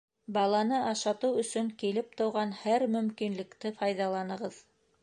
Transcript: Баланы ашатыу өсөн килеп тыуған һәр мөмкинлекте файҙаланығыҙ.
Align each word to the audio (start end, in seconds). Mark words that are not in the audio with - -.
Баланы 0.35 0.79
ашатыу 0.91 1.35
өсөн 1.43 1.69
килеп 1.83 2.17
тыуған 2.23 2.57
һәр 2.63 2.87
мөмкинлекте 2.97 3.75
файҙаланығыҙ. 3.81 4.61